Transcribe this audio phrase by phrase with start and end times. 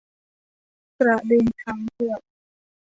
[0.99, 2.21] กระดึงช้างเผือก